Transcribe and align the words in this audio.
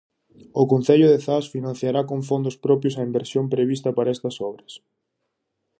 O 0.61 0.63
concello 0.71 1.07
de 1.09 1.19
Zas 1.25 1.45
financiará 1.55 2.01
con 2.09 2.19
fondos 2.29 2.55
propios 2.65 2.95
a 2.95 3.05
inversión 3.09 3.45
prevista 3.53 3.89
para 3.97 4.13
estas 4.15 4.35
obras. 4.49 4.73